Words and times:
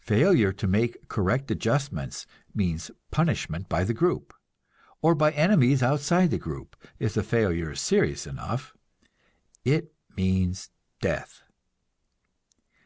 Failure 0.00 0.54
to 0.54 0.66
make 0.66 1.06
correct 1.06 1.50
adjustments 1.50 2.26
means 2.54 2.90
punishment 3.10 3.68
by 3.68 3.84
the 3.84 3.92
group, 3.92 4.32
or 5.02 5.14
by 5.14 5.32
enemies 5.32 5.82
outside 5.82 6.30
the 6.30 6.38
group; 6.38 6.76
if 6.98 7.12
the 7.12 7.22
failure 7.22 7.72
is 7.72 7.80
serious 7.82 8.26
enough, 8.26 8.74
it 9.66 9.92
means 10.16 10.70
death. 11.02 11.42